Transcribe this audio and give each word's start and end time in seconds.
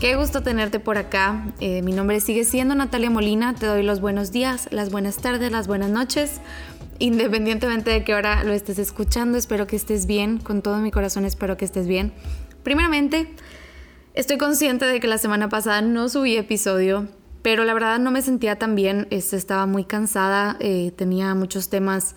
Qué 0.00 0.14
gusto 0.14 0.42
tenerte 0.42 0.78
por 0.78 0.96
acá. 0.96 1.44
Eh, 1.58 1.82
mi 1.82 1.92
nombre 1.92 2.20
sigue 2.20 2.44
siendo 2.44 2.74
Natalia 2.76 3.10
Molina. 3.10 3.54
Te 3.54 3.66
doy 3.66 3.82
los 3.82 4.00
buenos 4.00 4.30
días, 4.30 4.68
las 4.70 4.90
buenas 4.90 5.16
tardes, 5.16 5.50
las 5.50 5.66
buenas 5.66 5.90
noches. 5.90 6.40
Independientemente 7.00 7.90
de 7.90 8.02
qué 8.02 8.14
hora 8.14 8.42
lo 8.42 8.52
estés 8.52 8.78
escuchando, 8.78 9.38
espero 9.38 9.66
que 9.66 9.76
estés 9.76 10.06
bien. 10.06 10.38
Con 10.38 10.62
todo 10.62 10.78
mi 10.78 10.90
corazón 10.90 11.24
espero 11.24 11.56
que 11.56 11.64
estés 11.64 11.86
bien. 11.86 12.12
Primeramente, 12.64 13.32
estoy 14.14 14.36
consciente 14.36 14.84
de 14.84 14.98
que 14.98 15.06
la 15.06 15.18
semana 15.18 15.48
pasada 15.48 15.80
no 15.80 16.08
subí 16.08 16.36
episodio, 16.36 17.06
pero 17.42 17.64
la 17.64 17.72
verdad 17.72 18.00
no 18.00 18.10
me 18.10 18.20
sentía 18.20 18.56
tan 18.56 18.74
bien. 18.74 19.06
Este, 19.10 19.36
estaba 19.36 19.66
muy 19.66 19.84
cansada, 19.84 20.56
eh, 20.58 20.92
tenía 20.96 21.34
muchos 21.36 21.68
temas 21.68 22.16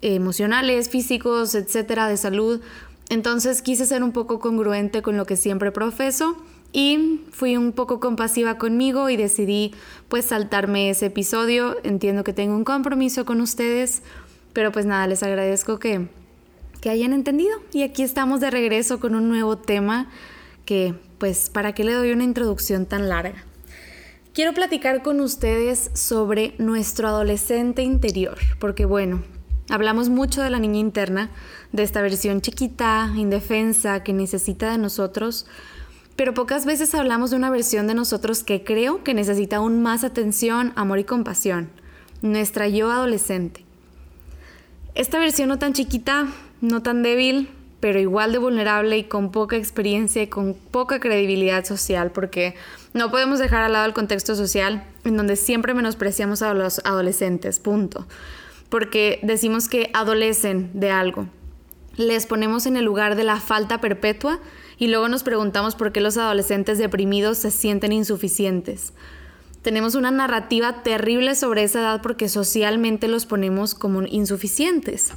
emocionales, 0.00 0.88
físicos, 0.88 1.54
etcétera, 1.54 2.08
de 2.08 2.16
salud. 2.16 2.60
Entonces 3.10 3.60
quise 3.60 3.84
ser 3.84 4.02
un 4.02 4.12
poco 4.12 4.38
congruente 4.38 5.02
con 5.02 5.18
lo 5.18 5.26
que 5.26 5.36
siempre 5.36 5.72
profeso 5.72 6.36
y 6.72 7.20
fui 7.30 7.56
un 7.56 7.72
poco 7.72 8.00
compasiva 8.00 8.56
conmigo 8.56 9.10
y 9.10 9.16
decidí 9.16 9.74
pues 10.08 10.26
saltarme 10.26 10.90
ese 10.90 11.06
episodio. 11.06 11.76
Entiendo 11.84 12.24
que 12.24 12.32
tengo 12.32 12.56
un 12.56 12.64
compromiso 12.64 13.24
con 13.24 13.40
ustedes, 13.40 14.02
pero 14.52 14.72
pues 14.72 14.86
nada, 14.86 15.06
les 15.06 15.22
agradezco 15.22 15.78
que, 15.78 16.08
hayan 16.84 17.12
entendido. 17.12 17.56
Y 17.72 17.82
aquí 17.82 18.02
estamos 18.02 18.40
de 18.40 18.50
regreso 18.50 18.98
con 18.98 19.14
un 19.14 19.28
nuevo 19.28 19.56
tema 19.56 20.08
que 20.64 20.94
pues 21.18 21.48
para 21.48 21.74
qué 21.74 21.84
le 21.84 21.92
doy 21.92 22.10
una 22.12 22.24
introducción 22.24 22.86
tan 22.86 23.08
larga. 23.08 23.44
Quiero 24.34 24.52
platicar 24.52 25.02
con 25.02 25.20
ustedes 25.20 25.90
sobre 25.94 26.54
nuestro 26.58 27.06
adolescente 27.06 27.82
interior, 27.82 28.38
porque 28.58 28.84
bueno, 28.84 29.22
hablamos 29.68 30.08
mucho 30.08 30.42
de 30.42 30.50
la 30.50 30.58
niña 30.58 30.80
interna, 30.80 31.30
de 31.70 31.82
esta 31.82 32.02
versión 32.02 32.40
chiquita, 32.40 33.12
indefensa, 33.14 34.02
que 34.02 34.12
necesita 34.12 34.72
de 34.72 34.78
nosotros, 34.78 35.46
pero 36.16 36.34
pocas 36.34 36.66
veces 36.66 36.94
hablamos 36.94 37.30
de 37.30 37.36
una 37.36 37.50
versión 37.50 37.86
de 37.86 37.94
nosotros 37.94 38.42
que 38.42 38.64
creo 38.64 39.04
que 39.04 39.14
necesita 39.14 39.56
aún 39.56 39.82
más 39.82 40.02
atención, 40.02 40.72
amor 40.76 40.98
y 40.98 41.04
compasión, 41.04 41.70
nuestra 42.22 42.68
yo 42.68 42.90
adolescente. 42.90 43.64
Esta 44.94 45.18
versión 45.18 45.48
no 45.48 45.58
tan 45.58 45.72
chiquita, 45.72 46.28
no 46.60 46.82
tan 46.82 47.02
débil, 47.02 47.48
pero 47.80 47.98
igual 47.98 48.30
de 48.30 48.38
vulnerable 48.38 48.98
y 48.98 49.04
con 49.04 49.32
poca 49.32 49.56
experiencia 49.56 50.22
y 50.22 50.26
con 50.26 50.54
poca 50.54 51.00
credibilidad 51.00 51.64
social, 51.64 52.12
porque 52.12 52.54
no 52.92 53.10
podemos 53.10 53.38
dejar 53.38 53.62
al 53.62 53.72
lado 53.72 53.86
el 53.86 53.94
contexto 53.94 54.36
social 54.36 54.84
en 55.04 55.16
donde 55.16 55.36
siempre 55.36 55.72
menospreciamos 55.72 56.42
a 56.42 56.52
los 56.52 56.80
adolescentes, 56.84 57.58
punto. 57.58 58.06
Porque 58.68 59.18
decimos 59.22 59.68
que 59.68 59.90
adolecen 59.94 60.70
de 60.74 60.90
algo. 60.90 61.26
Les 61.96 62.26
ponemos 62.26 62.66
en 62.66 62.76
el 62.76 62.84
lugar 62.84 63.16
de 63.16 63.24
la 63.24 63.40
falta 63.40 63.80
perpetua 63.80 64.40
y 64.78 64.88
luego 64.88 65.08
nos 65.08 65.22
preguntamos 65.22 65.74
por 65.74 65.92
qué 65.92 66.00
los 66.02 66.18
adolescentes 66.18 66.78
deprimidos 66.78 67.38
se 67.38 67.50
sienten 67.50 67.92
insuficientes. 67.92 68.92
Tenemos 69.62 69.94
una 69.94 70.10
narrativa 70.10 70.82
terrible 70.82 71.36
sobre 71.36 71.62
esa 71.62 71.80
edad 71.80 72.02
porque 72.02 72.28
socialmente 72.28 73.06
los 73.06 73.26
ponemos 73.26 73.74
como 73.74 74.02
insuficientes. 74.02 75.12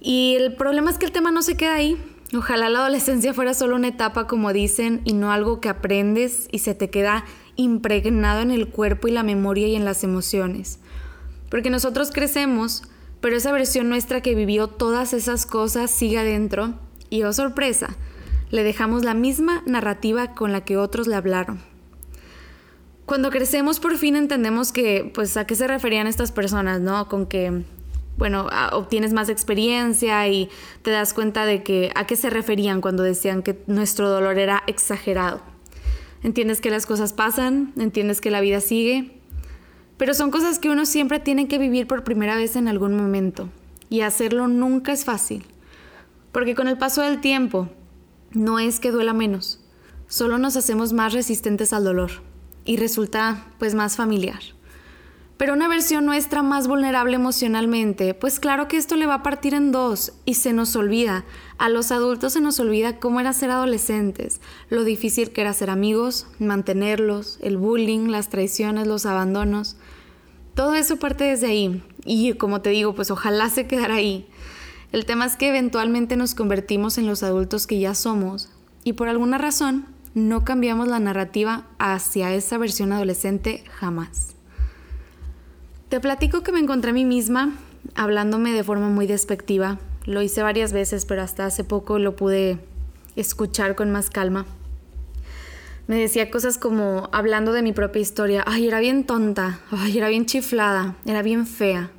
Y 0.00 0.34
el 0.36 0.54
problema 0.54 0.90
es 0.90 0.98
que 0.98 1.06
el 1.06 1.12
tema 1.12 1.30
no 1.30 1.42
se 1.42 1.56
queda 1.56 1.74
ahí. 1.74 1.96
Ojalá 2.34 2.68
la 2.68 2.80
adolescencia 2.80 3.32
fuera 3.32 3.54
solo 3.54 3.76
una 3.76 3.88
etapa, 3.88 4.26
como 4.26 4.52
dicen, 4.52 5.00
y 5.04 5.12
no 5.12 5.32
algo 5.32 5.60
que 5.60 5.68
aprendes 5.68 6.48
y 6.50 6.58
se 6.58 6.74
te 6.74 6.90
queda 6.90 7.24
impregnado 7.54 8.40
en 8.40 8.50
el 8.50 8.68
cuerpo 8.68 9.08
y 9.08 9.12
la 9.12 9.22
memoria 9.22 9.68
y 9.68 9.76
en 9.76 9.84
las 9.84 10.02
emociones. 10.02 10.80
Porque 11.48 11.70
nosotros 11.70 12.10
crecemos, 12.12 12.82
pero 13.20 13.36
esa 13.36 13.52
versión 13.52 13.88
nuestra 13.88 14.20
que 14.20 14.34
vivió 14.34 14.66
todas 14.66 15.12
esas 15.12 15.46
cosas 15.46 15.90
sigue 15.90 16.18
adentro. 16.18 16.74
Y 17.10 17.22
oh 17.22 17.32
sorpresa, 17.32 17.96
le 18.50 18.64
dejamos 18.64 19.04
la 19.04 19.14
misma 19.14 19.62
narrativa 19.66 20.34
con 20.34 20.50
la 20.50 20.64
que 20.64 20.76
otros 20.76 21.06
le 21.06 21.14
hablaron. 21.14 21.60
Cuando 23.08 23.30
crecemos 23.30 23.80
por 23.80 23.96
fin 23.96 24.16
entendemos 24.16 24.70
que, 24.70 25.10
pues, 25.14 25.38
a 25.38 25.46
qué 25.46 25.54
se 25.54 25.66
referían 25.66 26.06
estas 26.06 26.30
personas, 26.30 26.82
¿no? 26.82 27.08
Con 27.08 27.24
que, 27.24 27.64
bueno, 28.18 28.48
obtienes 28.72 29.14
más 29.14 29.30
experiencia 29.30 30.28
y 30.28 30.50
te 30.82 30.90
das 30.90 31.14
cuenta 31.14 31.46
de 31.46 31.62
que 31.62 31.90
a 31.94 32.06
qué 32.06 32.16
se 32.16 32.28
referían 32.28 32.82
cuando 32.82 33.02
decían 33.02 33.42
que 33.42 33.62
nuestro 33.66 34.10
dolor 34.10 34.38
era 34.38 34.62
exagerado. 34.66 35.40
Entiendes 36.22 36.60
que 36.60 36.68
las 36.68 36.84
cosas 36.84 37.14
pasan, 37.14 37.72
entiendes 37.78 38.20
que 38.20 38.30
la 38.30 38.42
vida 38.42 38.60
sigue, 38.60 39.18
pero 39.96 40.12
son 40.12 40.30
cosas 40.30 40.58
que 40.58 40.68
uno 40.68 40.84
siempre 40.84 41.18
tiene 41.18 41.48
que 41.48 41.56
vivir 41.56 41.86
por 41.86 42.04
primera 42.04 42.36
vez 42.36 42.56
en 42.56 42.68
algún 42.68 42.94
momento. 42.94 43.48
Y 43.88 44.02
hacerlo 44.02 44.48
nunca 44.48 44.92
es 44.92 45.06
fácil. 45.06 45.46
Porque 46.30 46.54
con 46.54 46.68
el 46.68 46.76
paso 46.76 47.00
del 47.00 47.22
tiempo, 47.22 47.70
no 48.32 48.58
es 48.58 48.80
que 48.80 48.90
duela 48.90 49.14
menos, 49.14 49.64
solo 50.08 50.36
nos 50.36 50.58
hacemos 50.58 50.92
más 50.92 51.14
resistentes 51.14 51.72
al 51.72 51.84
dolor 51.84 52.27
y 52.68 52.76
resulta 52.76 53.46
pues 53.58 53.74
más 53.74 53.96
familiar. 53.96 54.40
Pero 55.38 55.54
una 55.54 55.68
versión 55.68 56.04
nuestra 56.04 56.42
más 56.42 56.68
vulnerable 56.68 57.14
emocionalmente, 57.14 58.12
pues 58.12 58.38
claro 58.38 58.68
que 58.68 58.76
esto 58.76 58.94
le 58.96 59.06
va 59.06 59.14
a 59.14 59.22
partir 59.22 59.54
en 59.54 59.72
dos 59.72 60.12
y 60.26 60.34
se 60.34 60.52
nos 60.52 60.76
olvida. 60.76 61.24
A 61.56 61.70
los 61.70 61.92
adultos 61.92 62.34
se 62.34 62.42
nos 62.42 62.60
olvida 62.60 62.98
cómo 62.98 63.20
era 63.20 63.32
ser 63.32 63.50
adolescentes, 63.50 64.42
lo 64.68 64.84
difícil 64.84 65.30
que 65.30 65.40
era 65.40 65.54
ser 65.54 65.70
amigos, 65.70 66.26
mantenerlos, 66.38 67.38
el 67.40 67.56
bullying, 67.56 68.08
las 68.08 68.28
traiciones, 68.28 68.86
los 68.86 69.06
abandonos. 69.06 69.76
Todo 70.54 70.74
eso 70.74 70.98
parte 70.98 71.24
desde 71.24 71.46
ahí. 71.46 71.82
Y 72.04 72.34
como 72.34 72.60
te 72.60 72.68
digo, 72.68 72.94
pues 72.94 73.10
ojalá 73.10 73.48
se 73.48 73.66
quedara 73.66 73.94
ahí. 73.94 74.28
El 74.92 75.06
tema 75.06 75.24
es 75.24 75.36
que 75.36 75.48
eventualmente 75.48 76.16
nos 76.16 76.34
convertimos 76.34 76.98
en 76.98 77.06
los 77.06 77.22
adultos 77.22 77.66
que 77.66 77.78
ya 77.78 77.94
somos 77.94 78.50
y 78.84 78.92
por 78.92 79.08
alguna 79.08 79.38
razón 79.38 79.86
no 80.18 80.44
cambiamos 80.44 80.88
la 80.88 80.98
narrativa 80.98 81.64
hacia 81.78 82.34
esa 82.34 82.58
versión 82.58 82.92
adolescente 82.92 83.64
jamás. 83.70 84.34
Te 85.88 86.00
platico 86.00 86.42
que 86.42 86.52
me 86.52 86.58
encontré 86.58 86.90
a 86.90 86.94
mí 86.94 87.04
misma 87.04 87.54
hablándome 87.94 88.52
de 88.52 88.64
forma 88.64 88.88
muy 88.88 89.06
despectiva. 89.06 89.78
Lo 90.04 90.22
hice 90.22 90.42
varias 90.42 90.72
veces, 90.72 91.04
pero 91.04 91.22
hasta 91.22 91.46
hace 91.46 91.64
poco 91.64 91.98
lo 91.98 92.16
pude 92.16 92.58
escuchar 93.16 93.74
con 93.74 93.90
más 93.90 94.10
calma. 94.10 94.46
Me 95.86 95.98
decía 95.98 96.30
cosas 96.30 96.58
como 96.58 97.08
hablando 97.12 97.52
de 97.52 97.62
mi 97.62 97.72
propia 97.72 98.02
historia, 98.02 98.44
ay, 98.46 98.68
era 98.68 98.78
bien 98.78 99.04
tonta, 99.04 99.60
ay, 99.70 99.96
era 99.96 100.08
bien 100.08 100.26
chiflada, 100.26 100.96
era 101.06 101.22
bien 101.22 101.46
fea. 101.46 101.90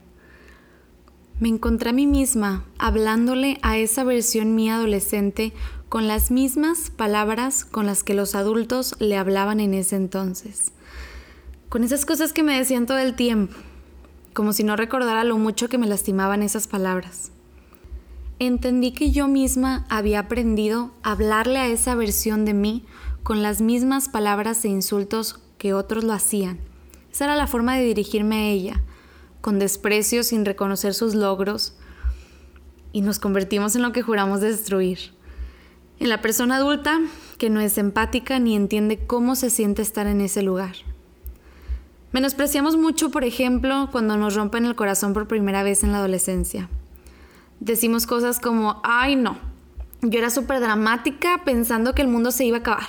Me 1.39 1.49
encontré 1.49 1.89
a 1.89 1.93
mí 1.93 2.05
misma 2.05 2.65
hablándole 2.77 3.57
a 3.63 3.77
esa 3.77 4.03
versión 4.03 4.55
mía 4.55 4.75
adolescente 4.75 5.53
con 5.89 6.07
las 6.07 6.29
mismas 6.29 6.91
palabras 6.91 7.65
con 7.65 7.87
las 7.87 8.03
que 8.03 8.13
los 8.13 8.35
adultos 8.35 8.95
le 8.99 9.17
hablaban 9.17 9.59
en 9.59 9.73
ese 9.73 9.95
entonces. 9.95 10.71
Con 11.67 11.83
esas 11.83 12.05
cosas 12.05 12.31
que 12.31 12.43
me 12.43 12.55
decían 12.55 12.85
todo 12.85 12.99
el 12.99 13.15
tiempo, 13.15 13.55
como 14.33 14.53
si 14.53 14.63
no 14.63 14.75
recordara 14.75 15.23
lo 15.23 15.39
mucho 15.39 15.67
que 15.67 15.79
me 15.79 15.87
lastimaban 15.87 16.43
esas 16.43 16.67
palabras. 16.67 17.31
Entendí 18.37 18.91
que 18.91 19.09
yo 19.09 19.27
misma 19.27 19.87
había 19.89 20.19
aprendido 20.19 20.91
a 21.01 21.11
hablarle 21.11 21.57
a 21.57 21.67
esa 21.67 21.95
versión 21.95 22.45
de 22.45 22.53
mí 22.53 22.85
con 23.23 23.41
las 23.41 23.59
mismas 23.59 24.09
palabras 24.09 24.63
e 24.65 24.69
insultos 24.69 25.39
que 25.57 25.73
otros 25.73 26.03
lo 26.03 26.13
hacían. 26.13 26.59
Esa 27.11 27.25
era 27.25 27.35
la 27.35 27.47
forma 27.47 27.75
de 27.75 27.83
dirigirme 27.83 28.35
a 28.35 28.47
ella, 28.47 28.81
con 29.41 29.57
desprecio 29.57 30.21
sin 30.21 30.45
reconocer 30.45 30.93
sus 30.93 31.15
logros 31.15 31.73
y 32.93 33.01
nos 33.01 33.17
convertimos 33.17 33.75
en 33.75 33.81
lo 33.81 33.91
que 33.91 34.03
juramos 34.03 34.39
destruir. 34.39 35.18
En 35.99 36.09
la 36.09 36.21
persona 36.21 36.55
adulta 36.55 36.99
que 37.37 37.49
no 37.49 37.59
es 37.59 37.77
empática 37.77 38.39
ni 38.39 38.55
entiende 38.55 38.97
cómo 39.05 39.35
se 39.35 39.49
siente 39.49 39.81
estar 39.81 40.07
en 40.07 40.21
ese 40.21 40.43
lugar. 40.43 40.75
Menospreciamos 42.11 42.77
mucho, 42.77 43.11
por 43.11 43.23
ejemplo, 43.23 43.89
cuando 43.91 44.17
nos 44.17 44.35
rompen 44.35 44.65
el 44.65 44.75
corazón 44.75 45.13
por 45.13 45.27
primera 45.27 45.61
vez 45.61 45.83
en 45.83 45.91
la 45.91 45.99
adolescencia. 45.99 46.69
Decimos 47.59 48.07
cosas 48.07 48.39
como, 48.39 48.81
ay 48.83 49.15
no, 49.15 49.37
yo 50.01 50.19
era 50.19 50.29
súper 50.29 50.61
dramática 50.61 51.41
pensando 51.43 51.93
que 51.93 52.01
el 52.01 52.07
mundo 52.07 52.31
se 52.31 52.45
iba 52.45 52.57
a 52.57 52.61
acabar. 52.61 52.87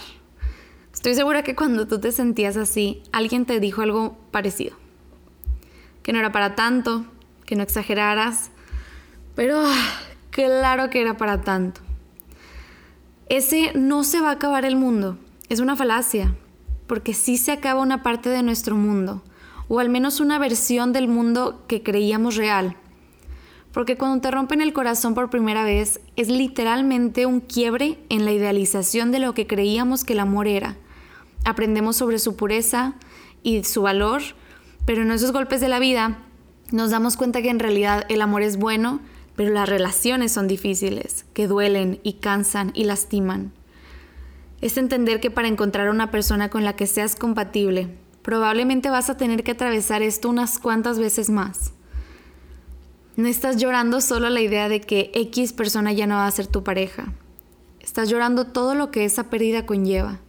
Estoy 0.95 1.15
segura 1.15 1.43
que 1.43 1.56
cuando 1.56 1.87
tú 1.87 1.99
te 1.99 2.13
sentías 2.13 2.56
así, 2.56 3.03
alguien 3.13 3.45
te 3.45 3.61
dijo 3.61 3.83
algo 3.83 4.17
parecido 4.31 4.77
que 6.03 6.13
no 6.13 6.19
era 6.19 6.33
para 6.33 6.55
tanto, 6.55 7.05
que 7.47 7.56
no 7.56 7.63
exageraras, 7.63 8.51
pero 9.35 9.63
ah, 9.65 10.01
claro 10.31 10.91
que 10.91 11.01
era 11.01 11.17
para 11.17 11.43
tanto. 11.43 11.81
Ese 13.31 13.71
no 13.77 14.03
se 14.03 14.21
va 14.21 14.31
a 14.31 14.32
acabar 14.32 14.65
el 14.65 14.75
mundo, 14.75 15.17
es 15.49 15.61
una 15.61 15.77
falacia, 15.77 16.35
porque 16.88 17.15
sí 17.15 17.37
se 17.37 17.53
acaba 17.53 17.81
una 17.81 18.03
parte 18.03 18.29
de 18.29 18.43
nuestro 18.43 18.75
mundo, 18.75 19.23
o 19.69 19.79
al 19.79 19.88
menos 19.88 20.19
una 20.19 20.37
versión 20.41 20.93
del 20.93 21.06
mundo 21.06 21.62
que 21.69 21.85
creíamos 21.85 22.35
real. 22.35 22.77
Porque 23.71 23.97
cuando 23.97 24.21
te 24.21 24.32
rompen 24.32 24.61
el 24.61 24.73
corazón 24.73 25.15
por 25.15 25.31
primera 25.31 25.62
vez 25.62 26.00
es 26.17 26.29
literalmente 26.29 27.25
un 27.25 27.38
quiebre 27.38 28.00
en 28.09 28.25
la 28.25 28.32
idealización 28.32 29.12
de 29.12 29.21
lo 29.21 29.32
que 29.32 29.47
creíamos 29.47 30.03
que 30.03 30.15
el 30.15 30.19
amor 30.19 30.49
era. 30.49 30.77
Aprendemos 31.44 31.94
sobre 31.94 32.19
su 32.19 32.35
pureza 32.35 32.94
y 33.44 33.62
su 33.62 33.82
valor, 33.82 34.23
pero 34.87 35.03
en 35.03 35.12
esos 35.12 35.31
golpes 35.31 35.61
de 35.61 35.69
la 35.69 35.79
vida 35.79 36.19
nos 36.73 36.91
damos 36.91 37.17
cuenta 37.17 37.43
que 37.43 37.50
en 37.50 37.61
realidad 37.61 38.06
el 38.09 38.23
amor 38.23 38.43
es 38.43 38.56
bueno, 38.56 38.99
pero 39.37 39.53
las 39.53 39.69
relaciones 39.69 40.32
son 40.32 40.49
difíciles, 40.49 41.25
que 41.32 41.47
duelen 41.47 42.00
y 42.03 42.15
cansan 42.15 42.73
y 42.75 42.85
lastiman. 42.85 43.53
Es 44.61 44.77
entender 44.77 45.21
que 45.21 45.31
para 45.31 45.49
encontrar 45.49 45.88
una 45.88 46.11
persona 46.11 46.50
con 46.50 46.65
la 46.65 46.77
que 46.77 46.87
seas 46.87 47.17
compatible, 47.17 47.88
probablemente 48.23 48.91
vas 48.91 49.09
a 49.09 49.17
tener 49.17 49.43
que 49.43 49.53
atravesar 49.53 50.03
esto 50.03 50.29
unas 50.29 50.59
cuantas 50.59 50.99
veces 50.99 51.31
más. 51.31 51.73
No 53.17 53.29
estás 53.29 53.56
llorando 53.56 54.00
solo 54.00 54.29
la 54.31 54.41
idea 54.41 54.69
de 54.69 54.81
que 54.81 55.11
X 55.15 55.53
persona 55.53 55.93
ya 55.93 56.06
no 56.06 56.17
va 56.17 56.27
a 56.27 56.31
ser 56.31 56.47
tu 56.47 56.62
pareja. 56.62 57.12
Estás 57.81 58.09
llorando 58.09 58.47
todo 58.47 58.75
lo 58.75 58.91
que 58.91 59.05
esa 59.05 59.31
pérdida 59.31 59.67
conlleva 59.67 60.21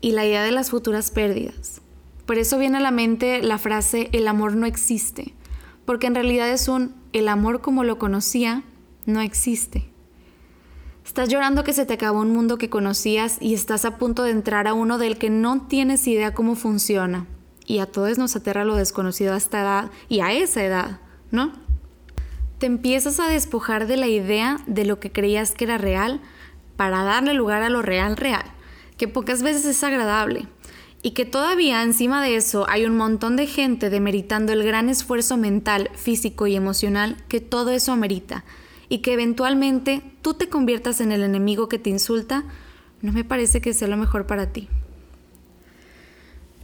y 0.00 0.12
la 0.12 0.26
idea 0.26 0.42
de 0.42 0.52
las 0.52 0.70
futuras 0.70 1.10
pérdidas. 1.10 1.80
Por 2.26 2.38
eso 2.38 2.58
viene 2.58 2.76
a 2.76 2.80
la 2.80 2.90
mente 2.90 3.42
la 3.42 3.58
frase 3.58 4.10
el 4.12 4.28
amor 4.28 4.54
no 4.54 4.66
existe, 4.66 5.34
porque 5.84 6.06
en 6.06 6.14
realidad 6.14 6.50
es 6.50 6.68
un 6.68 6.94
el 7.12 7.28
amor 7.28 7.60
como 7.60 7.84
lo 7.84 7.98
conocía 7.98 8.62
no 9.06 9.20
existe. 9.20 9.90
Estás 11.04 11.28
llorando 11.28 11.64
que 11.64 11.72
se 11.72 11.86
te 11.86 11.94
acabó 11.94 12.20
un 12.20 12.32
mundo 12.32 12.58
que 12.58 12.68
conocías 12.68 13.38
y 13.40 13.54
estás 13.54 13.84
a 13.84 13.96
punto 13.96 14.24
de 14.24 14.30
entrar 14.30 14.68
a 14.68 14.74
uno 14.74 14.98
del 14.98 15.16
que 15.16 15.30
no 15.30 15.66
tienes 15.66 16.06
idea 16.06 16.34
cómo 16.34 16.54
funciona. 16.54 17.26
Y 17.66 17.78
a 17.78 17.86
todos 17.86 18.18
nos 18.18 18.36
aterra 18.36 18.64
lo 18.64 18.76
desconocido 18.76 19.34
a 19.34 19.38
esta 19.38 19.60
edad 19.60 19.90
y 20.08 20.20
a 20.20 20.32
esa 20.32 20.64
edad, 20.64 21.00
¿no? 21.30 21.52
te 22.58 22.66
empiezas 22.66 23.20
a 23.20 23.28
despojar 23.28 23.86
de 23.86 23.96
la 23.96 24.08
idea 24.08 24.60
de 24.66 24.84
lo 24.84 24.98
que 25.00 25.12
creías 25.12 25.52
que 25.52 25.64
era 25.64 25.78
real 25.78 26.20
para 26.76 27.04
darle 27.04 27.34
lugar 27.34 27.62
a 27.62 27.70
lo 27.70 27.82
real 27.82 28.16
real, 28.16 28.44
que 28.96 29.08
pocas 29.08 29.42
veces 29.42 29.64
es 29.64 29.82
agradable. 29.84 30.46
Y 31.02 31.12
que 31.12 31.24
todavía 31.24 31.82
encima 31.82 32.22
de 32.22 32.36
eso 32.36 32.68
hay 32.68 32.84
un 32.84 32.96
montón 32.96 33.36
de 33.36 33.46
gente 33.46 33.88
demeritando 33.88 34.52
el 34.52 34.64
gran 34.64 34.88
esfuerzo 34.88 35.36
mental, 35.36 35.90
físico 35.94 36.46
y 36.46 36.56
emocional 36.56 37.16
que 37.28 37.40
todo 37.40 37.70
eso 37.70 37.92
amerita. 37.92 38.44
Y 38.88 38.98
que 38.98 39.12
eventualmente 39.12 40.02
tú 40.22 40.34
te 40.34 40.48
conviertas 40.48 41.00
en 41.00 41.12
el 41.12 41.22
enemigo 41.22 41.68
que 41.68 41.78
te 41.78 41.90
insulta, 41.90 42.44
no 43.00 43.12
me 43.12 43.22
parece 43.22 43.60
que 43.60 43.74
sea 43.74 43.86
lo 43.86 43.96
mejor 43.96 44.26
para 44.26 44.52
ti. 44.52 44.68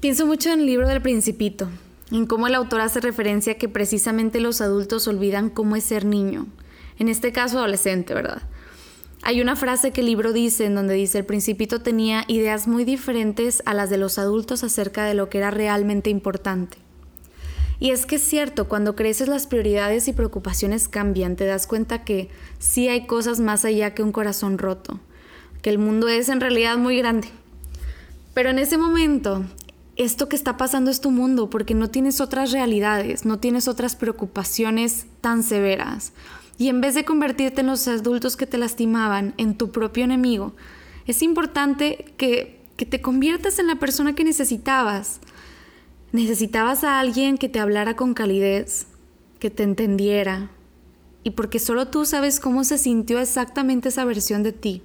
Pienso 0.01 0.27
mucho 0.27 0.51
en 0.51 0.61
el 0.61 0.67
libro 0.67 0.89
del 0.89 1.01
principito, 1.01 1.69
en 2.11 2.27
cómo 2.27 2.47
el 2.47 2.55
autor 2.55 2.81
hace 2.81 3.01
referencia 3.01 3.55
a 3.55 3.57
que 3.57 3.69
precisamente 3.69 4.41
los 4.41 4.61
adultos 4.61 5.07
olvidan 5.07 5.49
cómo 5.49 5.77
es 5.77 5.85
ser 5.85 6.05
niño, 6.05 6.47
en 6.99 7.09
este 7.09 7.33
caso 7.33 7.59
adolescente, 7.59 8.15
¿verdad? 8.15 8.43
Hay 9.27 9.41
una 9.41 9.57
frase 9.57 9.91
que 9.91 10.03
el 10.03 10.07
libro 10.09 10.35
dice 10.35 10.67
en 10.67 10.75
donde 10.75 10.93
dice 10.93 11.17
el 11.17 11.25
principito 11.25 11.81
tenía 11.81 12.27
ideas 12.29 12.69
muy 12.69 12.85
diferentes 12.85 13.63
a 13.65 13.73
las 13.73 13.89
de 13.89 13.97
los 13.97 14.19
adultos 14.19 14.63
acerca 14.63 15.07
de 15.07 15.15
lo 15.15 15.31
que 15.31 15.39
era 15.39 15.51
realmente 15.51 16.11
importante. 16.11 16.77
Y 17.81 17.91
es 17.91 18.05
que 18.05 18.17
es 18.17 18.23
cierto, 18.23 18.69
cuando 18.69 18.95
creces 18.95 19.29
las 19.29 19.47
prioridades 19.47 20.09
y 20.09 20.13
preocupaciones 20.13 20.89
cambian, 20.89 21.37
te 21.37 21.47
das 21.47 21.67
cuenta 21.67 22.05
que 22.05 22.29
sí 22.59 22.89
hay 22.89 23.07
cosas 23.07 23.41
más 23.41 23.65
allá 23.65 23.95
que 23.95 24.03
un 24.03 24.13
corazón 24.13 24.59
roto, 24.59 25.01
que 25.63 25.71
el 25.71 25.79
mundo 25.79 26.09
es 26.09 26.29
en 26.29 26.43
realidad 26.43 26.77
muy 26.77 26.99
grande. 26.99 27.29
Pero 28.35 28.51
en 28.51 28.59
ese 28.59 28.77
momento 28.77 29.43
esto 29.97 30.29
que 30.29 30.37
está 30.37 30.59
pasando 30.59 30.91
es 30.91 31.01
tu 31.01 31.11
mundo 31.11 31.49
porque 31.49 31.73
no 31.73 31.89
tienes 31.89 32.21
otras 32.21 32.53
realidades, 32.53 33.25
no 33.25 33.39
tienes 33.39 33.69
otras 33.69 33.97
preocupaciones 33.97 35.07
tan 35.23 35.43
severas. 35.43 36.13
Y 36.59 36.69
en 36.69 36.81
vez 36.81 36.95
de 36.95 37.05
convertirte 37.05 37.63
en 37.63 37.67
los 37.67 37.89
adultos 37.89 38.37
que 38.37 38.47
te 38.47 38.59
lastimaban, 38.59 39.35
en 39.39 39.57
tu 39.57 39.73
propio 39.73 40.05
enemigo, 40.05 40.55
es 41.07 41.23
importante 41.23 42.13
que, 42.17 42.61
que 42.77 42.87
te 42.87 43.01
conviertas 43.01 43.59
en 43.59 43.67
la 43.67 43.77
persona 43.77 44.15
que 44.15 44.25
necesitabas. 44.25 45.21
Necesitabas 46.13 46.85
a 46.85 47.01
alguien 47.01 47.39
que 47.39 47.49
te 47.49 47.61
hablara 47.61 47.97
con 47.97 48.15
calidez, 48.15 48.87
que 49.41 49.51
te 49.51 49.65
entendiera, 49.65 50.51
y 51.25 51.31
porque 51.31 51.59
solo 51.59 51.89
tú 51.89 52.05
sabes 52.05 52.39
cómo 52.39 52.65
se 52.65 52.79
sintió 52.79 53.19
exactamente 53.19 53.89
esa 53.89 54.05
versión 54.05 54.43
de 54.43 54.53
ti. 54.53 54.83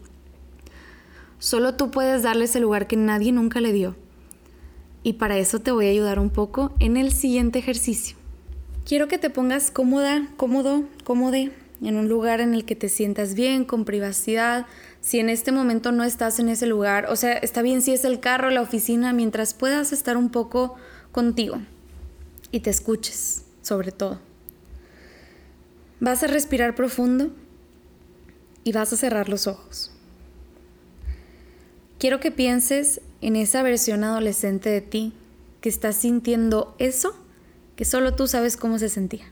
Solo 1.37 1.75
tú 1.75 1.91
puedes 1.91 2.23
darle 2.23 2.45
ese 2.45 2.59
lugar 2.59 2.87
que 2.87 2.95
nadie 2.95 3.31
nunca 3.31 3.61
le 3.61 3.73
dio. 3.73 3.95
Y 5.03 5.13
para 5.13 5.37
eso 5.37 5.59
te 5.59 5.71
voy 5.71 5.87
a 5.87 5.91
ayudar 5.91 6.17
un 6.19 6.29
poco 6.29 6.73
en 6.79 6.97
el 6.97 7.11
siguiente 7.11 7.59
ejercicio. 7.59 8.18
Quiero 8.89 9.07
que 9.07 9.19
te 9.19 9.29
pongas 9.29 9.69
cómoda, 9.69 10.27
cómodo, 10.35 10.83
cómode, 11.03 11.51
en 11.79 11.95
un 11.95 12.09
lugar 12.09 12.41
en 12.41 12.55
el 12.55 12.65
que 12.65 12.75
te 12.75 12.89
sientas 12.89 13.35
bien, 13.35 13.63
con 13.63 13.85
privacidad. 13.85 14.65
Si 14.99 15.19
en 15.19 15.29
este 15.29 15.51
momento 15.51 15.91
no 15.91 16.03
estás 16.03 16.39
en 16.39 16.49
ese 16.49 16.65
lugar, 16.65 17.05
o 17.07 17.15
sea, 17.15 17.33
está 17.33 17.61
bien 17.61 17.83
si 17.83 17.93
es 17.93 18.03
el 18.03 18.19
carro, 18.19 18.49
la 18.49 18.63
oficina, 18.63 19.13
mientras 19.13 19.53
puedas 19.53 19.93
estar 19.93 20.17
un 20.17 20.31
poco 20.31 20.75
contigo 21.11 21.61
y 22.51 22.61
te 22.61 22.71
escuches, 22.71 23.43
sobre 23.61 23.91
todo. 23.91 24.19
Vas 25.99 26.23
a 26.23 26.27
respirar 26.27 26.73
profundo 26.73 27.29
y 28.63 28.71
vas 28.71 28.91
a 28.91 28.97
cerrar 28.97 29.29
los 29.29 29.45
ojos. 29.45 29.91
Quiero 31.99 32.19
que 32.19 32.31
pienses 32.31 33.01
en 33.21 33.35
esa 33.35 33.61
versión 33.61 34.03
adolescente 34.03 34.71
de 34.71 34.81
ti 34.81 35.13
que 35.61 35.69
está 35.69 35.93
sintiendo 35.93 36.73
eso 36.79 37.28
que 37.79 37.85
solo 37.85 38.13
tú 38.13 38.27
sabes 38.27 38.57
cómo 38.57 38.77
se 38.77 38.89
sentía. 38.89 39.23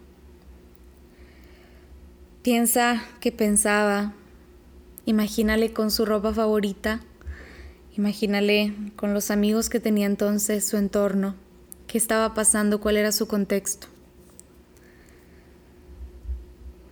Piensa 2.43 3.03
que 3.19 3.33
pensaba, 3.33 4.13
imagínale 5.03 5.73
con 5.73 5.91
su 5.91 6.05
ropa 6.05 6.33
favorita, 6.33 7.01
imagínale 7.97 8.73
con 8.95 9.13
los 9.13 9.31
amigos 9.31 9.67
que 9.67 9.81
tenía 9.81 10.05
entonces, 10.05 10.65
su 10.65 10.77
entorno, 10.77 11.35
qué 11.87 11.97
estaba 11.97 12.33
pasando, 12.33 12.79
cuál 12.79 12.95
era 12.95 13.11
su 13.11 13.27
contexto. 13.27 13.87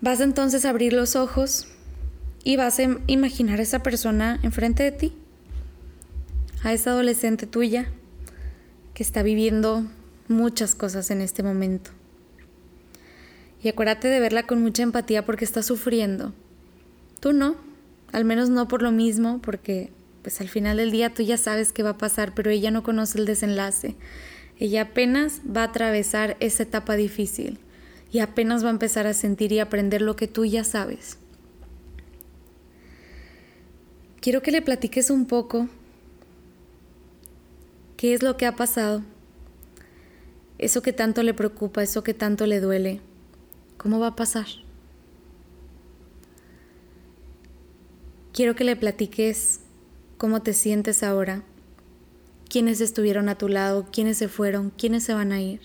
Vas 0.02 0.20
entonces 0.20 0.66
a 0.66 0.72
abrir 0.72 0.92
los 0.92 1.16
ojos 1.16 1.70
y 2.44 2.58
vas 2.58 2.80
a 2.80 2.98
imaginar 3.08 3.62
a 3.62 3.64
esa 3.64 3.82
persona 3.82 4.42
enfrente 4.44 4.84
de 4.84 4.92
ti 4.92 5.14
a 6.66 6.74
esa 6.74 6.90
adolescente 6.90 7.48
tuya 7.48 7.88
que 8.94 9.04
está 9.04 9.24
viviendo 9.24 9.86
muchas 10.28 10.76
cosas 10.76 11.12
en 11.12 11.22
este 11.22 11.44
momento. 11.44 11.92
Y 13.62 13.70
acuérdate 13.70 14.08
de 14.08 14.20
verla 14.20 14.44
con 14.44 14.62
mucha 14.62 14.84
empatía 14.84 15.26
porque 15.26 15.46
está 15.46 15.64
sufriendo. 15.64 16.34
Tú 17.20 17.34
no, 17.34 17.56
al 18.12 18.26
menos 18.26 18.50
no 18.50 18.68
por 18.68 18.82
lo 18.82 18.92
mismo, 18.92 19.40
porque 19.42 19.92
pues 20.22 20.42
al 20.42 20.50
final 20.50 20.78
del 20.78 20.92
día 20.92 21.14
tú 21.14 21.24
ya 21.24 21.38
sabes 21.38 21.72
qué 21.72 21.84
va 21.84 21.92
a 21.92 21.98
pasar, 21.98 22.34
pero 22.34 22.52
ella 22.52 22.72
no 22.72 22.84
conoce 22.84 23.18
el 23.18 23.26
desenlace. 23.26 23.96
Ella 24.58 24.84
apenas 24.84 25.42
va 25.46 25.62
a 25.62 25.66
atravesar 25.66 26.38
esa 26.40 26.64
etapa 26.64 26.96
difícil 26.96 27.60
y 28.12 28.20
apenas 28.20 28.64
va 28.64 28.70
a 28.70 28.72
empezar 28.72 29.08
a 29.08 29.14
sentir 29.14 29.52
y 29.52 29.60
aprender 29.60 30.02
lo 30.02 30.16
que 30.16 30.28
tú 30.28 30.46
ya 30.46 30.64
sabes. 30.64 31.18
Quiero 34.22 34.42
que 34.42 34.52
le 34.52 34.62
platiques 34.62 35.10
un 35.10 35.26
poco 35.26 35.70
¿Qué 37.98 38.14
es 38.14 38.22
lo 38.22 38.36
que 38.36 38.46
ha 38.46 38.56
pasado? 38.56 39.04
Eso 40.66 40.82
que 40.82 40.94
tanto 40.94 41.22
le 41.22 41.36
preocupa, 41.36 41.84
eso 41.84 42.04
que 42.04 42.16
tanto 42.16 42.48
le 42.48 42.60
duele, 42.60 43.00
¿cómo 43.78 44.00
va 44.00 44.08
a 44.08 44.16
pasar? 44.16 44.48
Quiero 48.34 48.56
que 48.56 48.64
le 48.64 48.76
platiques 48.76 49.60
cómo 50.18 50.42
te 50.42 50.54
sientes 50.54 51.04
ahora, 51.04 51.44
quiénes 52.50 52.82
estuvieron 52.82 53.30
a 53.30 53.38
tu 53.38 53.48
lado, 53.48 53.86
quiénes 53.92 54.18
se 54.18 54.28
fueron, 54.28 54.72
quiénes 54.72 55.04
se 55.04 55.14
van 55.14 55.34
a 55.34 55.40
ir. 55.40 55.62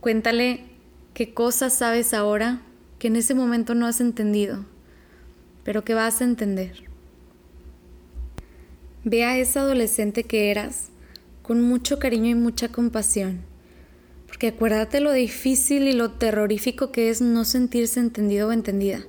Cuéntale 0.00 0.66
qué 1.14 1.34
cosas 1.34 1.72
sabes 1.72 2.14
ahora 2.14 2.62
que 3.00 3.08
en 3.08 3.16
ese 3.16 3.34
momento 3.34 3.74
no 3.74 3.88
has 3.88 4.00
entendido, 4.00 4.64
pero 5.64 5.82
que 5.82 5.94
vas 5.94 6.20
a 6.20 6.26
entender. 6.26 6.84
Ve 9.02 9.24
a 9.24 9.36
esa 9.36 9.62
adolescente 9.62 10.22
que 10.22 10.52
eras 10.52 10.90
con 11.48 11.62
mucho 11.62 11.98
cariño 11.98 12.26
y 12.26 12.34
mucha 12.34 12.68
compasión. 12.68 13.40
Porque 14.26 14.48
acuérdate 14.48 15.00
lo 15.00 15.12
difícil 15.12 15.88
y 15.88 15.94
lo 15.94 16.10
terrorífico 16.10 16.92
que 16.92 17.08
es 17.08 17.22
no 17.22 17.46
sentirse 17.46 18.00
entendido 18.00 18.48
o 18.48 18.52
entendida. 18.52 19.06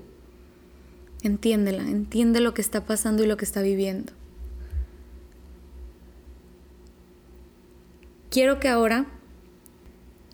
Entiéndela, 1.22 1.84
entiende 1.84 2.40
lo 2.40 2.54
que 2.54 2.62
está 2.62 2.86
pasando 2.86 3.26
y 3.26 3.28
lo 3.28 3.36
que 3.36 3.44
está 3.44 3.62
viviendo. 3.62 4.14
Quiero 8.32 8.62
que 8.62 8.70
ahora 8.70 9.06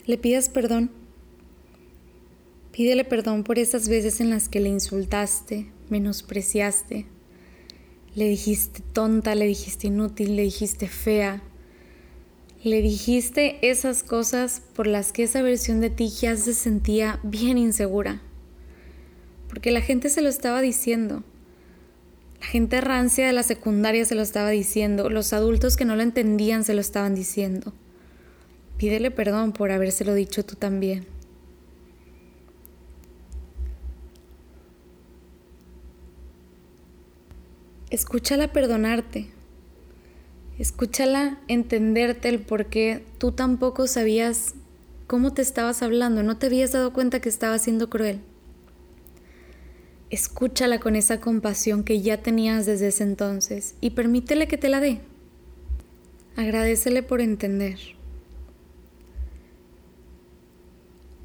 le 0.06 0.20
pidas 0.20 0.48
perdón. 0.50 0.92
Pídele 2.72 3.04
perdón 3.04 3.44
por 3.44 3.58
esas 3.58 3.90
veces 3.90 4.22
en 4.22 4.30
las 4.30 4.48
que 4.48 4.60
le 4.60 4.70
insultaste, 4.70 5.72
menospreciaste, 5.90 7.08
le 8.14 8.30
dijiste 8.30 8.84
tonta, 8.94 9.34
le 9.34 9.48
dijiste 9.48 9.88
inútil, 9.88 10.36
le 10.36 10.44
dijiste 10.44 10.88
fea, 10.88 11.42
Le 12.66 12.82
dijiste 12.82 13.60
esas 13.62 14.02
cosas 14.02 14.64
por 14.74 14.88
las 14.88 15.12
que 15.12 15.22
esa 15.22 15.44
versión 15.44 15.82
de 15.82 15.92
ti 15.92 16.10
ya 16.10 16.36
se 16.36 16.56
sentía 16.56 17.20
bien 17.22 17.60
insegura. 17.60 18.24
Porque 19.48 19.70
la 19.70 19.82
gente 19.82 20.10
se 20.10 20.24
lo 20.24 20.30
estaba 20.30 20.62
diciendo. 20.62 21.22
La 22.42 22.48
gente 22.48 22.82
rancia 22.82 23.28
de 23.28 23.34
la 23.34 23.44
secundaria 23.44 24.04
se 24.04 24.16
lo 24.16 24.24
estaba 24.24 24.50
diciendo. 24.50 25.12
Los 25.12 25.32
adultos 25.32 25.78
que 25.78 25.86
no 25.86 25.96
lo 25.96 26.02
entendían 26.02 26.64
se 26.64 26.74
lo 26.74 26.82
estaban 26.82 27.14
diciendo. 27.14 27.72
Pídele 28.78 29.12
perdón 29.12 29.52
por 29.52 29.70
habérselo 29.70 30.16
dicho 30.16 30.44
tú 30.44 30.56
también. 30.56 31.06
Escúchala 37.92 38.52
perdonarte. 38.52 39.35
Escúchala 40.58 41.38
entenderte 41.50 42.30
el 42.30 42.40
por 42.40 42.68
qué 42.68 43.04
tú 43.18 43.34
tampoco 43.34 43.88
sabías 43.88 44.54
cómo 45.06 45.34
te 45.34 45.42
estabas 45.42 45.84
hablando, 45.84 46.24
no 46.24 46.38
te 46.38 46.46
habías 46.46 46.72
dado 46.72 46.94
cuenta 46.94 47.20
que 47.20 47.28
estaba 47.28 47.60
siendo 47.60 47.90
cruel. 47.90 48.22
Escúchala 50.10 50.80
con 50.80 50.96
esa 50.96 51.20
compasión 51.20 51.84
que 51.84 52.02
ya 52.02 52.22
tenías 52.22 52.66
desde 52.66 52.88
ese 52.88 53.04
entonces 53.04 53.76
y 53.82 53.92
permítele 53.92 54.48
que 54.48 54.58
te 54.58 54.70
la 54.70 54.80
dé. 54.80 55.02
Agradecele 56.38 57.04
por 57.04 57.20
entender. 57.20 57.78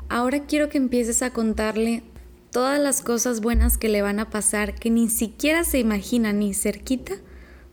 Ahora 0.08 0.44
quiero 0.46 0.68
que 0.68 0.78
empieces 0.78 1.22
a 1.22 1.32
contarle 1.32 2.02
todas 2.50 2.80
las 2.80 3.00
cosas 3.00 3.40
buenas 3.40 3.78
que 3.78 3.88
le 3.88 4.02
van 4.02 4.18
a 4.18 4.28
pasar 4.28 4.74
que 4.74 4.90
ni 4.90 5.08
siquiera 5.08 5.62
se 5.62 5.78
imagina 5.78 6.32
ni 6.32 6.52
cerquita 6.52 7.14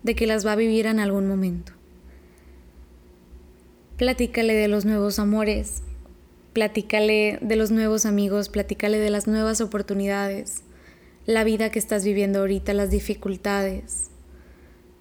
de 0.07 0.15
que 0.15 0.25
las 0.25 0.47
va 0.47 0.53
a 0.53 0.55
vivir 0.55 0.85
en 0.85 0.99
algún 0.99 1.27
momento. 1.27 1.73
Platícale 3.97 4.53
de 4.53 4.69
los 4.69 4.85
nuevos 4.85 5.19
amores, 5.19 5.83
platícale 6.53 7.39
de 7.41 7.55
los 7.57 7.71
nuevos 7.71 8.05
amigos, 8.05 8.47
platícale 8.47 8.99
de 8.99 9.09
las 9.09 9.27
nuevas 9.27 9.59
oportunidades, 9.59 10.63
la 11.25 11.43
vida 11.43 11.71
que 11.71 11.79
estás 11.79 12.05
viviendo 12.05 12.39
ahorita, 12.39 12.73
las 12.73 12.89
dificultades. 12.89 14.09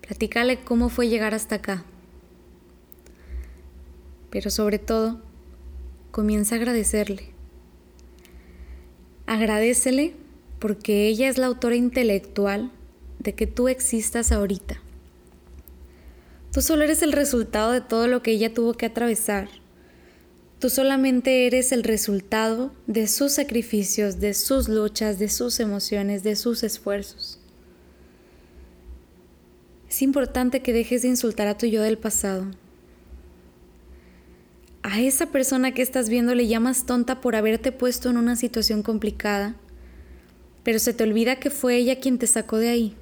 Platícale 0.01 0.59
cómo 0.65 0.89
fue 0.89 1.09
llegar 1.09 1.35
hasta 1.35 1.55
acá. 1.55 1.85
Pero 4.31 4.51
sobre 4.51 4.81
todo, 4.81 5.23
comienza 6.11 6.57
a 6.57 6.59
agradecerle. 6.59 7.31
Agradecele 9.27 10.15
porque 10.59 11.07
ella 11.07 11.29
es 11.29 11.39
la 11.39 11.47
autora 11.47 11.77
intelectual 11.77 12.73
de 13.21 13.37
que 13.37 13.47
tú 13.47 13.69
existas 13.69 14.33
ahorita. 14.33 14.83
Tú 16.57 16.63
solo 16.63 16.85
eres 16.85 17.03
el 17.03 17.13
resultado 17.13 17.71
de 17.71 17.83
todo 17.83 18.07
lo 18.07 18.23
que 18.23 18.31
ella 18.31 18.55
tuvo 18.55 18.73
que 18.73 18.87
atravesar. 18.87 19.51
Tú 20.59 20.71
solamente 20.71 21.47
eres 21.47 21.71
el 21.71 21.83
resultado 21.83 22.73
de 22.87 23.09
sus 23.09 23.33
sacrificios, 23.33 24.21
de 24.21 24.33
sus 24.33 24.67
luchas, 24.67 25.19
de 25.19 25.29
sus 25.29 25.61
emociones, 25.61 26.23
de 26.23 26.35
sus 26.35 26.63
esfuerzos. 26.63 27.39
Es 29.87 30.01
importante 30.01 30.63
que 30.63 30.73
dejes 30.73 31.03
de 31.03 31.09
insultar 31.09 31.47
a 31.47 31.59
tu 31.59 31.67
yo 31.67 31.83
del 31.83 31.99
pasado. 31.99 32.47
A 34.83 35.03
esa 35.03 35.27
persona 35.27 35.75
que 35.75 35.83
estás 35.83 36.09
viendo 36.09 36.35
le 36.35 36.47
llamas 36.47 36.87
tonta 36.87 37.21
por 37.21 37.37
haberte 37.37 37.71
puesto 37.71 38.09
en 38.09 38.17
una 38.17 38.35
situación 38.35 38.83
complicada, 38.83 39.57
pero 40.63 40.79
se 40.79 40.95
te 40.95 41.05
olvida 41.05 41.39
que 41.39 41.51
fue 41.51 41.77
ella 41.77 42.01
quien 42.01 42.17
te 42.17 42.27
sacó 42.27 42.57
de 42.57 42.71
ahí. 42.71 42.97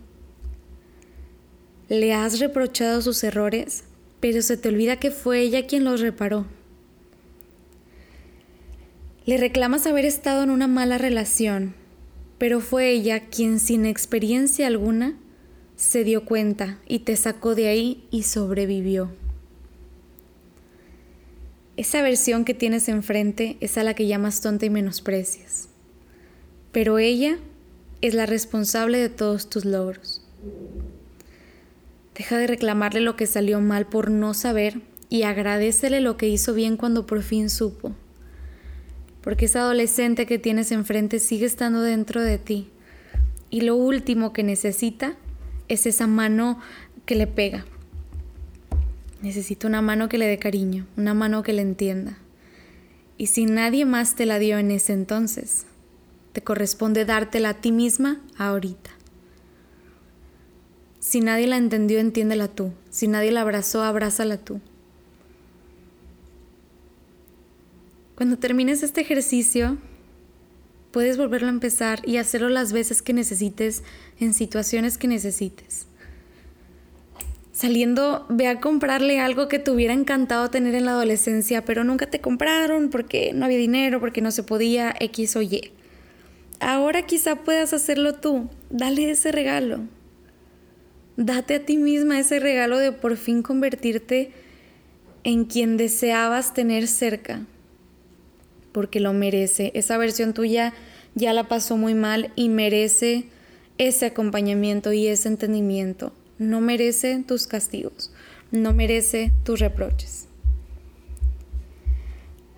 Le 1.88 2.14
has 2.14 2.40
reprochado 2.40 3.02
sus 3.02 3.22
errores, 3.24 3.84
pero 4.20 4.40
se 4.40 4.56
te 4.56 4.70
olvida 4.70 4.98
que 4.98 5.10
fue 5.10 5.40
ella 5.40 5.66
quien 5.66 5.84
los 5.84 6.00
reparó. 6.00 6.46
Le 9.26 9.36
reclamas 9.36 9.86
haber 9.86 10.06
estado 10.06 10.42
en 10.42 10.50
una 10.50 10.66
mala 10.66 10.96
relación, 10.96 11.74
pero 12.38 12.60
fue 12.60 12.90
ella 12.90 13.28
quien 13.28 13.60
sin 13.60 13.84
experiencia 13.84 14.66
alguna 14.66 15.18
se 15.76 16.04
dio 16.04 16.24
cuenta 16.24 16.78
y 16.86 17.00
te 17.00 17.16
sacó 17.16 17.54
de 17.54 17.68
ahí 17.68 18.06
y 18.10 18.22
sobrevivió. 18.22 19.10
Esa 21.76 22.00
versión 22.02 22.44
que 22.44 22.54
tienes 22.54 22.88
enfrente 22.88 23.56
es 23.60 23.76
a 23.76 23.82
la 23.82 23.94
que 23.94 24.06
llamas 24.06 24.40
tonta 24.40 24.64
y 24.64 24.70
menosprecias, 24.70 25.68
pero 26.72 26.98
ella 26.98 27.38
es 28.00 28.14
la 28.14 28.26
responsable 28.26 28.98
de 28.98 29.08
todos 29.08 29.50
tus 29.50 29.64
logros. 29.64 30.22
Deja 32.14 32.38
de 32.38 32.46
reclamarle 32.46 33.00
lo 33.00 33.16
que 33.16 33.26
salió 33.26 33.60
mal 33.60 33.86
por 33.86 34.10
no 34.10 34.34
saber 34.34 34.80
y 35.08 35.24
agradecele 35.24 36.00
lo 36.00 36.16
que 36.16 36.28
hizo 36.28 36.54
bien 36.54 36.76
cuando 36.76 37.06
por 37.06 37.22
fin 37.22 37.50
supo. 37.50 37.92
Porque 39.20 39.46
esa 39.46 39.60
adolescente 39.60 40.26
que 40.26 40.38
tienes 40.38 40.70
enfrente 40.70 41.18
sigue 41.18 41.46
estando 41.46 41.80
dentro 41.82 42.22
de 42.22 42.38
ti. 42.38 42.70
Y 43.50 43.62
lo 43.62 43.76
último 43.76 44.32
que 44.32 44.42
necesita 44.42 45.16
es 45.68 45.86
esa 45.86 46.06
mano 46.06 46.60
que 47.06 47.14
le 47.14 47.26
pega. 47.26 47.64
Necesita 49.22 49.66
una 49.66 49.82
mano 49.82 50.08
que 50.08 50.18
le 50.18 50.26
dé 50.26 50.38
cariño, 50.38 50.86
una 50.96 51.14
mano 51.14 51.42
que 51.42 51.52
le 51.52 51.62
entienda. 51.62 52.18
Y 53.16 53.28
si 53.28 53.46
nadie 53.46 53.86
más 53.86 54.16
te 54.16 54.26
la 54.26 54.38
dio 54.38 54.58
en 54.58 54.70
ese 54.70 54.92
entonces, 54.92 55.66
te 56.32 56.42
corresponde 56.42 57.04
dártela 57.04 57.50
a 57.50 57.60
ti 57.60 57.72
misma 57.72 58.20
ahorita. 58.36 58.90
Si 61.04 61.20
nadie 61.20 61.46
la 61.46 61.58
entendió, 61.58 61.98
entiéndela 61.98 62.48
tú. 62.48 62.72
Si 62.88 63.08
nadie 63.08 63.30
la 63.30 63.42
abrazó, 63.42 63.82
abrázala 63.82 64.38
tú. 64.38 64.62
Cuando 68.14 68.38
termines 68.38 68.82
este 68.82 69.02
ejercicio, 69.02 69.76
puedes 70.92 71.18
volverlo 71.18 71.48
a 71.48 71.50
empezar 71.50 72.00
y 72.08 72.16
hacerlo 72.16 72.48
las 72.48 72.72
veces 72.72 73.02
que 73.02 73.12
necesites, 73.12 73.82
en 74.18 74.32
situaciones 74.32 74.96
que 74.96 75.06
necesites. 75.06 75.88
Saliendo, 77.52 78.24
ve 78.30 78.48
a 78.48 78.58
comprarle 78.58 79.20
algo 79.20 79.46
que 79.46 79.58
te 79.58 79.70
hubiera 79.70 79.92
encantado 79.92 80.48
tener 80.48 80.74
en 80.74 80.86
la 80.86 80.92
adolescencia, 80.92 81.66
pero 81.66 81.84
nunca 81.84 82.06
te 82.06 82.22
compraron 82.22 82.88
porque 82.88 83.32
no 83.34 83.44
había 83.44 83.58
dinero, 83.58 84.00
porque 84.00 84.22
no 84.22 84.30
se 84.30 84.42
podía, 84.42 84.94
X 84.98 85.36
o 85.36 85.42
Y. 85.42 85.70
Ahora 86.60 87.02
quizá 87.02 87.44
puedas 87.44 87.74
hacerlo 87.74 88.14
tú. 88.14 88.48
Dale 88.70 89.10
ese 89.10 89.32
regalo. 89.32 89.80
Date 91.16 91.54
a 91.54 91.64
ti 91.64 91.76
misma 91.76 92.18
ese 92.18 92.40
regalo 92.40 92.78
de 92.78 92.90
por 92.90 93.16
fin 93.16 93.42
convertirte 93.42 94.32
en 95.22 95.44
quien 95.44 95.76
deseabas 95.76 96.54
tener 96.54 96.88
cerca, 96.88 97.46
porque 98.72 98.98
lo 98.98 99.12
merece. 99.12 99.70
Esa 99.74 99.96
versión 99.96 100.34
tuya 100.34 100.74
ya 101.14 101.32
la 101.32 101.46
pasó 101.46 101.76
muy 101.76 101.94
mal 101.94 102.32
y 102.34 102.48
merece 102.48 103.26
ese 103.78 104.06
acompañamiento 104.06 104.92
y 104.92 105.06
ese 105.06 105.28
entendimiento. 105.28 106.12
No 106.38 106.60
merece 106.60 107.22
tus 107.26 107.46
castigos, 107.46 108.12
no 108.50 108.72
merece 108.72 109.30
tus 109.44 109.60
reproches. 109.60 110.26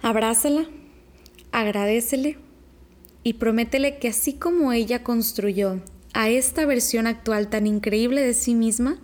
Abrázala, 0.00 0.66
agradecele 1.52 2.38
y 3.22 3.34
prométele 3.34 3.98
que 3.98 4.08
así 4.08 4.32
como 4.32 4.72
ella 4.72 5.02
construyó 5.02 5.80
a 6.16 6.30
esta 6.30 6.64
versión 6.64 7.06
actual 7.06 7.48
tan 7.48 7.66
increíble 7.66 8.22
de 8.22 8.32
sí 8.32 8.54
misma, 8.54 8.96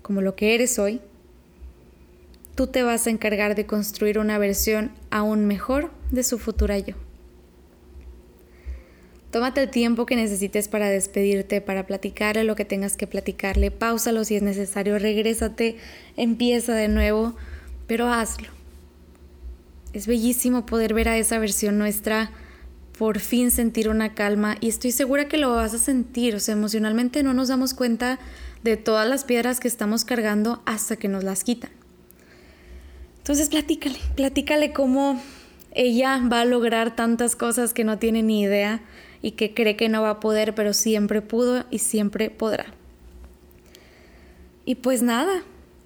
como 0.00 0.22
lo 0.22 0.36
que 0.36 0.54
eres 0.54 0.78
hoy, 0.78 1.02
tú 2.54 2.66
te 2.66 2.82
vas 2.82 3.06
a 3.06 3.10
encargar 3.10 3.54
de 3.54 3.66
construir 3.66 4.18
una 4.18 4.38
versión 4.38 4.90
aún 5.10 5.44
mejor 5.46 5.90
de 6.10 6.22
su 6.22 6.38
futura 6.38 6.78
yo. 6.78 6.94
Tómate 9.30 9.62
el 9.62 9.70
tiempo 9.70 10.06
que 10.06 10.16
necesites 10.16 10.68
para 10.68 10.88
despedirte, 10.88 11.60
para 11.60 11.86
platicarle 11.86 12.44
lo 12.44 12.56
que 12.56 12.64
tengas 12.64 12.96
que 12.96 13.06
platicarle, 13.06 13.70
pausalo 13.70 14.24
si 14.24 14.36
es 14.36 14.42
necesario, 14.42 14.98
regrésate, 14.98 15.76
empieza 16.16 16.72
de 16.72 16.88
nuevo, 16.88 17.36
pero 17.86 18.08
hazlo. 18.08 18.48
Es 19.92 20.06
bellísimo 20.06 20.64
poder 20.64 20.94
ver 20.94 21.10
a 21.10 21.18
esa 21.18 21.38
versión 21.38 21.76
nuestra 21.76 22.30
por 23.00 23.18
fin 23.18 23.50
sentir 23.50 23.88
una 23.88 24.12
calma 24.12 24.58
y 24.60 24.68
estoy 24.68 24.90
segura 24.90 25.26
que 25.26 25.38
lo 25.38 25.54
vas 25.54 25.72
a 25.72 25.78
sentir, 25.78 26.34
o 26.34 26.38
sea, 26.38 26.52
emocionalmente 26.52 27.22
no 27.22 27.32
nos 27.32 27.48
damos 27.48 27.72
cuenta 27.72 28.18
de 28.62 28.76
todas 28.76 29.08
las 29.08 29.24
piedras 29.24 29.58
que 29.58 29.68
estamos 29.68 30.04
cargando 30.04 30.60
hasta 30.66 30.96
que 30.96 31.08
nos 31.08 31.24
las 31.24 31.42
quitan. 31.42 31.70
Entonces 33.16 33.48
platícale, 33.48 33.98
platícale 34.16 34.74
cómo 34.74 35.18
ella 35.70 36.20
va 36.30 36.42
a 36.42 36.44
lograr 36.44 36.94
tantas 36.94 37.36
cosas 37.36 37.72
que 37.72 37.84
no 37.84 37.98
tiene 37.98 38.22
ni 38.22 38.42
idea 38.42 38.82
y 39.22 39.30
que 39.30 39.54
cree 39.54 39.76
que 39.76 39.88
no 39.88 40.02
va 40.02 40.10
a 40.10 40.20
poder, 40.20 40.54
pero 40.54 40.74
siempre 40.74 41.22
pudo 41.22 41.64
y 41.70 41.78
siempre 41.78 42.28
podrá. 42.28 42.66
Y 44.66 44.74
pues 44.74 45.00
nada, 45.00 45.42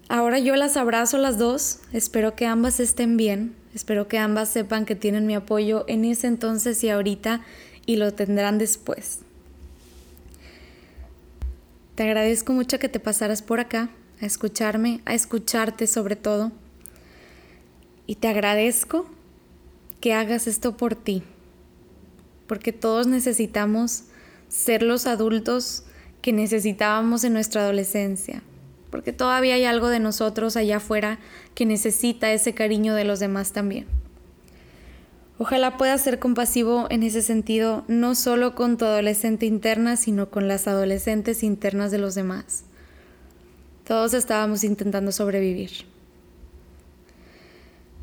ahora 0.09 0.39
yo 0.39 0.57
las 0.57 0.75
abrazo 0.75 1.17
las 1.17 1.37
dos, 1.37 1.79
espero 1.93 2.35
que 2.35 2.45
ambas 2.45 2.81
estén 2.81 3.15
bien, 3.15 3.55
Espero 3.75 4.07
que 4.07 4.17
ambas 4.17 4.49
sepan 4.49 4.85
que 4.85 4.95
tienen 4.95 5.27
mi 5.27 5.35
apoyo 5.35 5.83
en 5.87 6.05
ese 6.05 6.27
entonces 6.27 6.81
y 6.83 6.89
ahorita 6.89 7.41
y 7.85 7.97
lo 7.97 8.13
tendrán 8.13 8.57
después. 8.57 9.19
Te 11.95 12.03
agradezco 12.03 12.53
mucho 12.53 12.79
que 12.79 12.87
te 12.87 13.01
pasaras 13.01 13.41
por 13.41 13.59
acá 13.59 13.89
a 14.21 14.25
escucharme, 14.25 15.01
a 15.05 15.13
escucharte 15.13 15.87
sobre 15.87 16.15
todo. 16.15 16.53
Y 18.07 18.15
te 18.15 18.29
agradezco 18.29 19.07
que 19.99 20.13
hagas 20.13 20.47
esto 20.47 20.77
por 20.77 20.95
ti, 20.95 21.23
porque 22.47 22.71
todos 22.71 23.07
necesitamos 23.07 24.03
ser 24.47 24.83
los 24.83 25.05
adultos 25.05 25.83
que 26.21 26.31
necesitábamos 26.31 27.23
en 27.23 27.33
nuestra 27.33 27.61
adolescencia, 27.61 28.41
porque 28.95 29.11
todavía 29.11 29.55
hay 29.55 29.65
algo 29.65 29.89
de 29.89 29.99
nosotros 29.99 30.55
allá 30.55 30.77
afuera 30.77 31.19
que 31.53 31.65
necesita 31.65 32.31
ese 32.31 32.53
cariño 32.53 32.95
de 32.95 33.03
los 33.03 33.19
demás 33.19 33.51
también. 33.51 33.87
Ojalá 35.37 35.75
puedas 35.75 36.01
ser 36.01 36.17
compasivo 36.17 36.87
en 36.89 37.03
ese 37.03 37.21
sentido, 37.21 37.83
no 37.89 38.15
solo 38.15 38.55
con 38.55 38.77
tu 38.77 38.85
adolescente 38.85 39.45
interna, 39.45 39.97
sino 39.97 40.29
con 40.29 40.47
las 40.47 40.69
adolescentes 40.69 41.43
internas 41.43 41.91
de 41.91 41.97
los 41.97 42.15
demás. 42.15 42.63
Todos 43.83 44.13
estábamos 44.13 44.63
intentando 44.63 45.11
sobrevivir. 45.11 45.71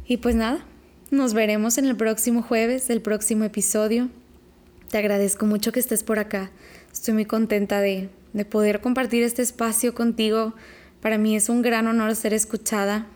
Y 0.07 0.19
pues 0.19 0.35
nada, 0.35 0.63
nos 1.11 1.33
veremos 1.33 1.79
en 1.79 1.87
el 1.87 1.97
próximo 1.97 2.43
jueves, 2.43 2.91
el 2.91 3.01
próximo 3.01 3.45
episodio. 3.45 4.11
Te 4.91 4.99
agradezco 4.99 5.47
mucho 5.47 5.73
que 5.73 5.81
estés 5.81 6.03
por 6.03 6.19
acá. 6.19 6.51
Estoy 6.93 7.15
muy 7.15 7.25
contenta 7.25 7.81
de, 7.81 8.11
de 8.35 8.45
poder 8.45 8.83
compartir 8.83 9.23
este 9.23 9.41
espacio 9.41 9.95
contigo. 9.95 10.53
Para 11.03 11.19
mí 11.19 11.37
es 11.37 11.51
un 11.51 11.61
gran 11.61 11.87
honor 11.89 12.17
ser 12.17 12.33
escuchada 12.33 13.07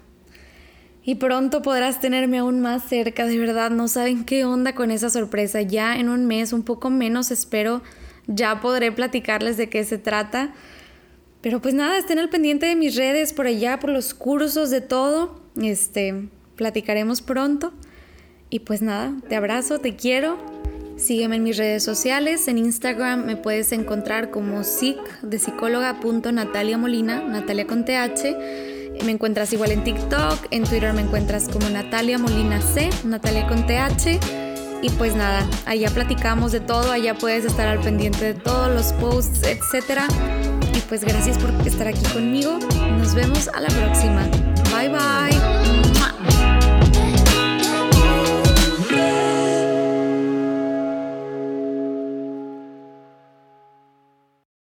y 1.06 1.14
pronto 1.14 1.62
podrás 1.62 2.00
tenerme 2.00 2.38
aún 2.38 2.60
más 2.60 2.82
cerca, 2.82 3.26
de 3.26 3.38
verdad, 3.38 3.70
no 3.70 3.86
saben 3.86 4.24
qué 4.24 4.44
onda 4.44 4.74
con 4.74 4.90
esa 4.90 5.08
sorpresa. 5.08 5.62
Ya 5.62 5.96
en 5.96 6.08
un 6.08 6.26
mes, 6.26 6.52
un 6.52 6.64
poco 6.64 6.90
menos, 6.90 7.30
espero, 7.30 7.80
ya 8.26 8.60
podré 8.60 8.90
platicarles 8.90 9.56
de 9.56 9.68
qué 9.68 9.84
se 9.84 9.98
trata. 9.98 10.52
Pero 11.42 11.62
pues 11.62 11.74
nada, 11.74 11.96
estén 11.96 12.18
al 12.18 12.28
pendiente 12.28 12.66
de 12.66 12.74
mis 12.74 12.96
redes 12.96 13.32
por 13.32 13.46
allá, 13.46 13.78
por 13.78 13.90
los 13.90 14.14
cursos, 14.14 14.70
de 14.70 14.80
todo. 14.80 15.40
Este, 15.62 16.28
platicaremos 16.56 17.22
pronto. 17.22 17.72
Y 18.50 18.60
pues 18.60 18.82
nada, 18.82 19.14
te 19.28 19.36
abrazo, 19.36 19.78
te 19.78 19.94
quiero. 19.94 20.38
Sígueme 20.96 21.36
en 21.36 21.42
mis 21.42 21.56
redes 21.56 21.84
sociales. 21.84 22.48
En 22.48 22.58
Instagram 22.58 23.26
me 23.26 23.36
puedes 23.36 23.72
encontrar 23.72 24.30
como 24.30 24.64
psic 24.64 24.98
de 25.22 25.38
psicóloga 25.38 25.96
Natalia 26.32 26.78
Molina, 26.78 27.20
Natalia 27.20 27.66
con 27.66 27.84
TH. 27.84 29.04
Me 29.04 29.12
encuentras 29.12 29.52
igual 29.52 29.72
en 29.72 29.84
TikTok, 29.84 30.46
en 30.50 30.64
Twitter 30.64 30.92
me 30.94 31.02
encuentras 31.02 31.48
como 31.48 31.68
Natalia 31.68 32.18
Molina 32.18 32.60
C, 32.62 32.88
Natalia 33.04 33.46
con 33.46 33.66
TH. 33.66 34.18
Y 34.82 34.90
pues 34.90 35.14
nada, 35.14 35.48
allá 35.66 35.90
platicamos 35.90 36.52
de 36.52 36.60
todo, 36.60 36.92
allá 36.92 37.14
puedes 37.14 37.44
estar 37.44 37.66
al 37.66 37.80
pendiente 37.80 38.24
de 38.24 38.34
todos 38.34 38.72
los 38.72 38.92
posts, 38.94 39.42
etc. 39.42 40.00
Y 40.74 40.80
pues 40.80 41.04
gracias 41.04 41.38
por 41.38 41.50
estar 41.66 41.88
aquí 41.88 42.04
conmigo. 42.12 42.58
Nos 42.98 43.14
vemos 43.14 43.48
a 43.48 43.60
la 43.60 43.68
próxima. 43.68 44.22
Bye 44.70 44.88
bye. 44.88 45.55